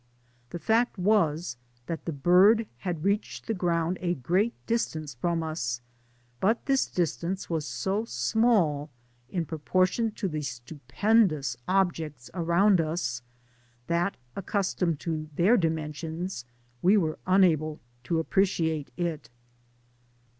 The 0.49 0.57
fact 0.57 0.97
was, 0.97 1.57
that 1.85 2.05
the 2.05 2.11
bird 2.11 2.65
had 2.79 3.03
reached 3.03 3.45
the 3.45 3.53
ground 3.53 3.99
a 4.01 4.15
great 4.15 4.55
distance 4.65 5.13
from 5.13 5.43
us; 5.43 5.79
but 6.39 6.65
this 6.65 6.87
distance 6.87 7.51
was 7.51 7.67
so 7.67 8.05
small 8.05 8.89
in 9.29 9.45
proportion 9.45 10.09
to 10.13 10.27
the 10.27 10.41
stupendous 10.41 11.55
ob 11.69 11.93
jects 11.93 12.31
around 12.33 12.81
us, 12.81 13.21
that, 13.85 14.17
accustomed 14.35 14.99
to 15.01 15.29
their 15.35 15.55
dimen 15.55 15.93
sions, 15.93 16.45
we 16.81 16.97
were 16.97 17.19
tmable 17.27 17.77
to 18.05 18.17
appreciate 18.17 18.89
it. 18.97 19.29